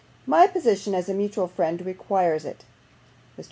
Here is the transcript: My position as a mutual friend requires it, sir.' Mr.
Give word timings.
My 0.25 0.47
position 0.47 0.95
as 0.95 1.09
a 1.09 1.13
mutual 1.13 1.45
friend 1.47 1.85
requires 1.85 2.43
it, 2.43 2.61
sir.' 2.61 2.65
Mr. 3.39 3.39